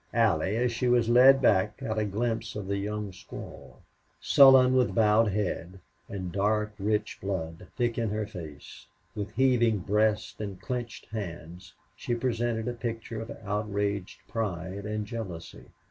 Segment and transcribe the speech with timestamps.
[0.15, 3.75] Allie, as she was led back, got a glimpse of the young squaw.
[4.19, 10.41] Sullen, with bowed head, and dark rich blood thick in her face, with heaving breast
[10.41, 15.65] and clenched hands, she presented a picture of outraged pride and jealousy.